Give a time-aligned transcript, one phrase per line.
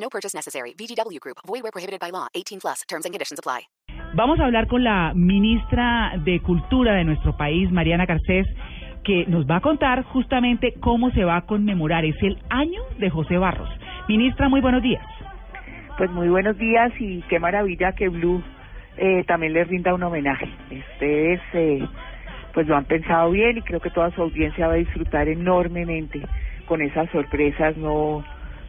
[0.00, 0.74] No purchase necessary.
[0.74, 1.38] VGW Group.
[1.46, 2.28] Void where prohibited by law.
[2.34, 2.82] 18 plus.
[2.88, 3.68] Terms and conditions apply.
[4.14, 8.46] Vamos a hablar con la ministra de Cultura de nuestro país, Mariana Garcés,
[9.04, 12.06] que nos va a contar justamente cómo se va a conmemorar.
[12.06, 13.68] Es el año de José Barros.
[14.08, 15.04] Ministra, muy buenos días.
[15.98, 18.42] Pues muy buenos días y qué maravilla que Blue
[18.96, 20.48] eh, también les rinda un homenaje.
[20.70, 21.86] Ustedes eh,
[22.54, 26.22] pues lo han pensado bien y creo que toda su audiencia va a disfrutar enormemente
[26.66, 27.76] con esas sorpresas.
[27.76, 28.24] No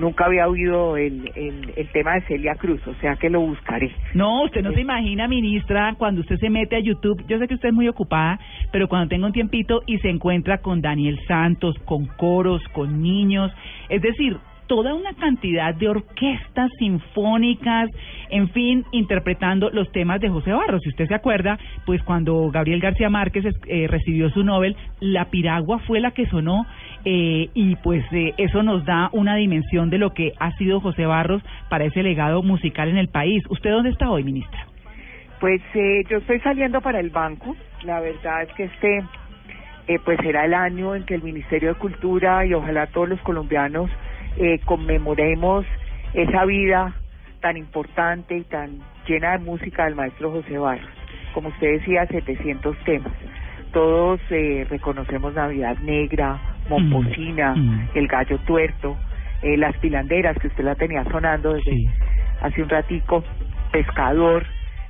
[0.00, 3.92] nunca había oído el, el, el tema de Celia Cruz, o sea que lo buscaré.
[4.14, 7.54] No, usted no se imagina, ministra, cuando usted se mete a YouTube, yo sé que
[7.54, 8.40] usted es muy ocupada,
[8.72, 13.52] pero cuando tenga un tiempito y se encuentra con Daniel Santos, con coros, con niños,
[13.88, 14.36] es decir,
[14.70, 17.90] toda una cantidad de orquestas sinfónicas,
[18.30, 20.80] en fin, interpretando los temas de José Barros.
[20.84, 25.80] Si usted se acuerda, pues cuando Gabriel García Márquez eh, recibió su Nobel, la piragua
[25.80, 26.66] fue la que sonó
[27.04, 31.04] eh, y pues eh, eso nos da una dimensión de lo que ha sido José
[31.04, 33.42] Barros para ese legado musical en el país.
[33.48, 34.68] ¿Usted dónde está hoy, ministra?
[35.40, 37.56] Pues eh, yo estoy saliendo para el banco.
[37.82, 39.02] La verdad es que este
[39.88, 43.20] eh, pues será el año en que el Ministerio de Cultura y ojalá todos los
[43.22, 43.90] colombianos
[44.38, 45.64] eh, conmemoremos
[46.14, 46.94] esa vida
[47.40, 50.88] tan importante y tan llena de música del maestro José Barros.
[51.34, 53.12] Como usted decía, 700 temas.
[53.72, 57.88] Todos eh, reconocemos Navidad Negra, Momposina, Mm.
[57.94, 58.96] El Gallo Tuerto,
[59.42, 61.88] eh, Las Pilanderas, que usted la tenía sonando desde Sí.
[62.42, 63.24] hace un ratico,
[63.72, 64.44] Pescador.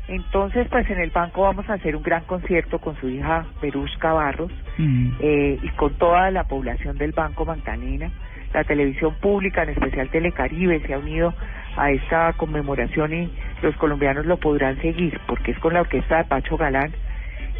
[0.08, 4.12] Entonces, pues en el banco vamos a hacer un gran concierto con su hija Perushka
[4.12, 5.10] Barros Mm.
[5.20, 8.10] eh, y con toda la población del Banco Magdalena.
[8.52, 11.34] La televisión pública, en especial Telecaribe, se ha unido
[11.76, 16.24] a esta conmemoración y los colombianos lo podrán seguir porque es con la orquesta de
[16.24, 16.92] Pacho Galán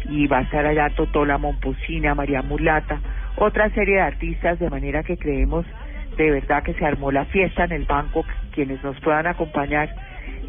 [0.09, 2.99] y va a estar allá Totola Momposina, María Mulata,
[3.37, 5.65] otra serie de artistas, de manera que creemos
[6.17, 9.89] de verdad que se armó la fiesta en el banco, quienes nos puedan acompañar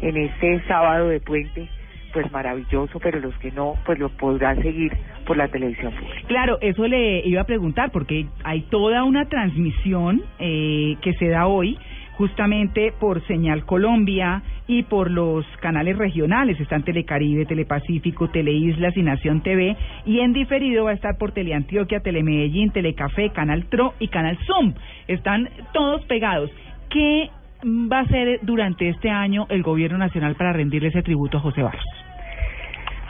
[0.01, 1.69] en este sábado de puente,
[2.13, 4.93] pues maravilloso, pero los que no, pues lo podrán seguir
[5.25, 6.27] por la televisión pública.
[6.27, 11.47] Claro, eso le iba a preguntar porque hay toda una transmisión eh, que se da
[11.47, 11.77] hoy
[12.13, 19.41] justamente por Señal Colombia y por los canales regionales, están Telecaribe, Telepacífico, Teleislas y Nación
[19.41, 19.75] TV,
[20.05, 24.73] y en diferido va a estar por Teleantioquia, Telemedellín, Telecafé, Canal Tro y Canal Zoom.
[25.07, 26.51] Están todos pegados.
[26.89, 27.29] ¿Qué
[27.63, 31.63] va a hacer durante este año el gobierno nacional para rendirle ese tributo a José
[31.63, 32.02] Barros?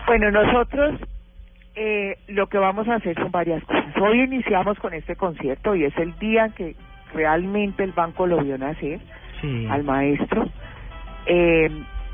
[0.05, 0.99] Bueno, nosotros
[1.75, 3.95] eh, lo que vamos a hacer son varias cosas.
[4.01, 6.75] Hoy iniciamos con este concierto y es el día que
[7.13, 8.99] realmente el banco lo vio nacer
[9.41, 9.67] Sí.
[9.69, 10.47] al maestro
[11.25, 11.69] eh,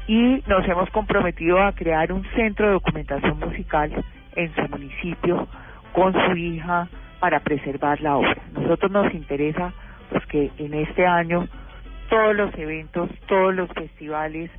[0.08, 3.92] y nos hemos comprometido a crear un centro de documentación musical
[4.36, 5.48] en su municipio
[5.94, 6.88] con su hija
[7.20, 8.36] para preservar la obra.
[8.54, 9.74] Nosotros nos interesa
[10.10, 11.48] pues que en este año
[12.10, 14.50] todos los eventos, todos los festivales,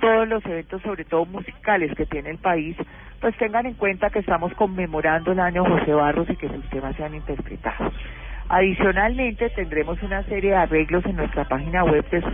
[0.00, 2.76] todos los eventos, sobre todo musicales que tiene el país,
[3.20, 6.96] pues tengan en cuenta que estamos conmemorando el año José Barros y que sus temas
[6.96, 7.92] sean interpretados.
[8.48, 12.32] Adicionalmente, tendremos una serie de arreglos en nuestra página web de sus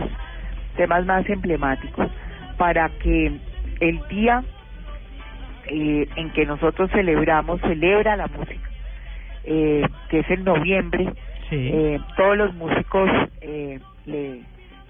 [0.77, 2.07] temas más emblemáticos
[2.57, 3.31] para que
[3.81, 4.43] el día
[5.67, 8.69] eh, en que nosotros celebramos, celebra la música,
[9.43, 11.11] eh, que es en noviembre,
[11.49, 11.69] Sí.
[11.73, 13.07] eh, todos los músicos
[13.41, 14.41] eh, le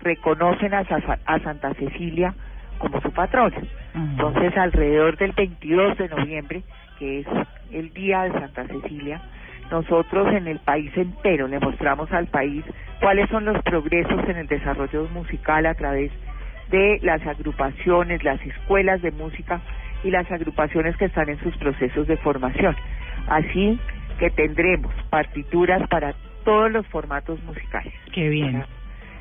[0.02, 0.86] reconocen a,
[1.26, 2.34] a Santa Cecilia
[2.78, 3.58] como su patrona.
[3.58, 4.04] Ajá.
[4.12, 6.64] Entonces, alrededor del 22 de noviembre,
[7.00, 7.28] que es
[7.72, 9.22] el día de Santa Cecilia,
[9.72, 12.64] nosotros en el país entero le mostramos al país
[13.00, 16.12] cuáles son los progresos en el desarrollo musical a través
[16.70, 19.62] de las agrupaciones, las escuelas de música
[20.04, 22.76] y las agrupaciones que están en sus procesos de formación.
[23.28, 23.80] Así
[24.20, 26.14] que tendremos partituras para
[26.44, 28.64] todos los formatos musicales Qué bien.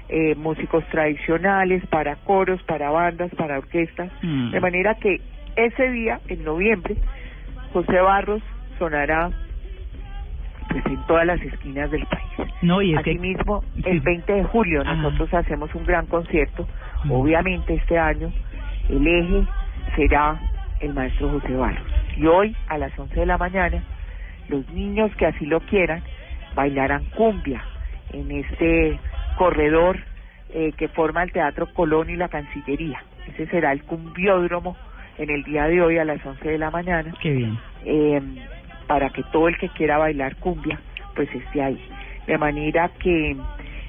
[0.09, 4.51] Eh, músicos tradicionales, para coros, para bandas, para orquestas, Mm.
[4.51, 5.21] de manera que
[5.57, 6.97] ese día, en noviembre,
[7.73, 8.43] José Barros
[8.79, 9.31] sonará
[10.71, 12.25] pues en todas las esquinas del país.
[12.63, 13.83] No, y es que Asimismo, Sí.
[13.87, 14.95] el 20 de julio Ajá.
[14.95, 16.67] nosotros hacemos un gran concierto,
[17.05, 17.13] Mm.
[17.13, 18.33] obviamente este año
[18.89, 19.47] el eje
[19.97, 20.39] será
[20.81, 21.87] el maestro José Barros.
[22.17, 23.83] Y hoy a las 11 de la mañana,
[24.49, 26.03] los niños que así lo quieran
[26.55, 27.63] bailarán cumbia
[28.13, 28.99] en este
[29.37, 29.99] corredor
[30.51, 33.03] eh, que forma el Teatro Colón y la Cancillería.
[33.27, 34.77] Ese será el cumbiódromo
[35.19, 37.13] en el día de hoy a las 11 de la mañana.
[37.21, 37.59] Qué bien.
[37.85, 38.21] Eh,
[38.87, 40.79] para que todo el que quiera bailar cumbia,
[41.15, 41.81] pues esté ahí.
[42.27, 43.37] De manera que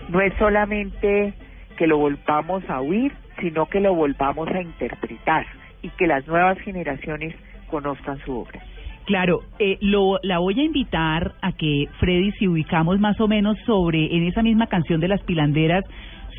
[0.10, 1.34] no es solamente
[1.78, 5.46] que lo volvamos a oír, sino que lo volvamos a interpretar
[5.82, 7.36] y que las nuevas generaciones
[7.70, 8.62] conozcan su obra.
[9.06, 13.56] Claro, eh, lo, la voy a invitar a que Freddy, si ubicamos más o menos
[13.66, 15.86] sobre, en esa misma canción de las pilanderas,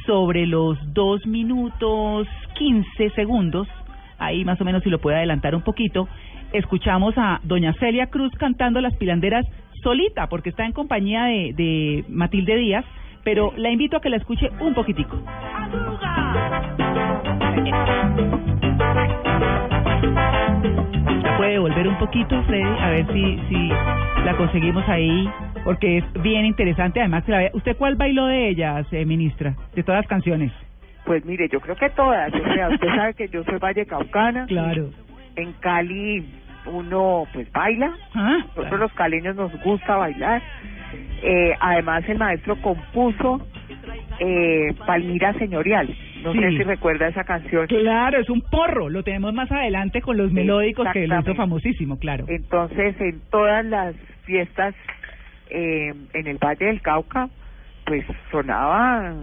[0.05, 3.69] sobre los dos minutos quince segundos,
[4.19, 6.09] ahí más o menos si lo puede adelantar un poquito,
[6.53, 9.47] escuchamos a doña Celia Cruz cantando las pilanderas
[9.83, 12.85] solita, porque está en compañía de, de Matilde Díaz,
[13.23, 15.17] pero la invito a que la escuche un poquitico.
[17.61, 18.36] ¿La
[21.37, 22.65] puede volver un poquito, Freddy?
[22.81, 23.69] A ver si, si
[24.25, 25.29] la conseguimos ahí,
[25.65, 27.01] porque es bien interesante.
[27.01, 29.55] Además, ¿usted cuál bailó de ellas, eh, ministra?
[29.75, 30.53] De todas las canciones.
[31.05, 34.91] Pues mire, yo creo que todas, o sea, usted sabe que yo soy vallecaucana, Claro.
[35.37, 36.27] en Cali
[36.67, 38.77] uno pues baila, Ah, nosotros claro.
[38.79, 40.43] los caleños nos gusta bailar,
[41.23, 43.41] eh, además el maestro compuso
[44.19, 45.89] eh, Palmira Señorial,
[46.27, 46.57] no sé Sí.
[46.59, 48.89] si recuerda esa canción, Claro, es un porro.
[48.89, 52.25] Lo tenemos más adelante con los melódicos que lo hizo famosísimo, claro.
[52.29, 53.95] entonces en todas las
[54.25, 54.75] fiestas
[55.51, 57.29] eh, en el Valle del Cauca,
[57.85, 59.15] pues sonaba,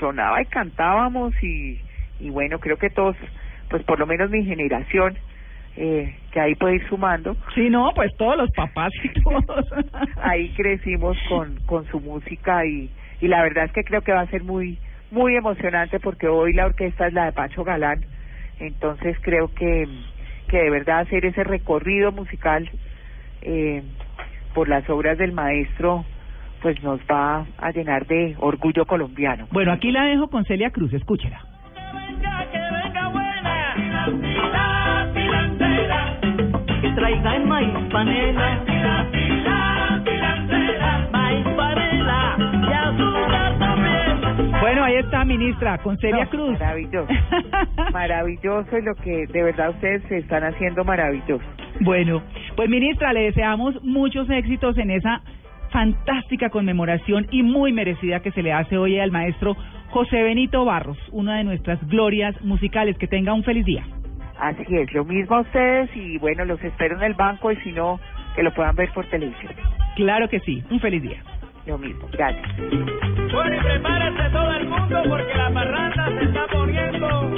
[0.00, 1.78] sonaba y cantábamos y,
[2.18, 3.16] y bueno, creo que todos,
[3.68, 5.16] pues por lo menos mi generación,
[5.76, 9.66] eh, que ahí puede ir sumando, Sí, no, pues todos los papás y todos.
[10.22, 14.22] ahí crecimos con, con su música y, y la verdad es que creo que va
[14.22, 14.76] a ser muy,
[15.10, 18.04] muy emocionante porque hoy la orquesta es la de Pacho Galán,
[18.58, 19.86] entonces creo que,
[20.48, 22.70] que de verdad hacer ese recorrido musical
[23.42, 23.82] eh,
[24.54, 26.04] por las obras del maestro
[26.62, 29.48] pues nos va a llenar de orgullo colombiano.
[29.50, 31.40] Bueno, aquí la dejo con Celia Cruz, escúchela.
[36.80, 38.64] que traiga el maíz panela,
[45.00, 46.58] está, ministra, con Celia No, Cruz.
[46.58, 47.12] Maravilloso,
[47.92, 51.44] maravilloso y lo que de verdad ustedes se están haciendo maravilloso.
[51.80, 52.22] Bueno,
[52.56, 55.22] pues ministra, le deseamos muchos éxitos en esa
[55.70, 59.56] fantástica conmemoración y muy merecida que se le hace hoy al maestro
[59.90, 62.96] José Benito Barros, una de nuestras glorias musicales.
[62.98, 63.84] Que tenga un feliz día.
[64.38, 67.72] Así es, lo mismo a ustedes y bueno, los espero en el banco y si
[67.72, 68.00] no,
[68.34, 69.52] que lo puedan ver por televisión.
[69.96, 71.22] Claro que sí, un feliz día.
[71.66, 73.09] Lo mismo, gracias.
[73.32, 77.30] Bueno, y prepárese todo el mundo porque la parranda se está poniendo.